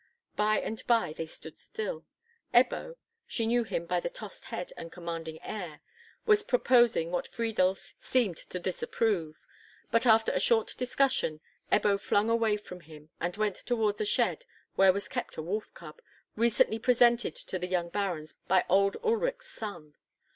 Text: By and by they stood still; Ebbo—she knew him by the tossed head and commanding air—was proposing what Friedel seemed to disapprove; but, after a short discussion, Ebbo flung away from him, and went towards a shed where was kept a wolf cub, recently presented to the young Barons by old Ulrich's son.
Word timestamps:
By 0.35 0.59
and 0.59 0.81
by 0.87 1.13
they 1.13 1.27
stood 1.27 1.59
still; 1.59 2.07
Ebbo—she 2.55 3.45
knew 3.45 3.63
him 3.63 3.85
by 3.85 3.99
the 3.99 4.09
tossed 4.09 4.45
head 4.45 4.73
and 4.75 4.91
commanding 4.91 5.39
air—was 5.43 6.41
proposing 6.41 7.11
what 7.11 7.27
Friedel 7.27 7.75
seemed 7.75 8.37
to 8.37 8.57
disapprove; 8.59 9.35
but, 9.91 10.07
after 10.07 10.31
a 10.31 10.39
short 10.39 10.73
discussion, 10.75 11.39
Ebbo 11.71 11.99
flung 11.99 12.31
away 12.31 12.57
from 12.57 12.79
him, 12.79 13.11
and 13.19 13.37
went 13.37 13.57
towards 13.57 14.01
a 14.01 14.05
shed 14.05 14.43
where 14.73 14.91
was 14.91 15.07
kept 15.07 15.37
a 15.37 15.41
wolf 15.43 15.71
cub, 15.75 16.01
recently 16.35 16.79
presented 16.79 17.35
to 17.35 17.59
the 17.59 17.67
young 17.67 17.89
Barons 17.89 18.33
by 18.47 18.65
old 18.69 18.97
Ulrich's 19.03 19.45
son. 19.51 19.93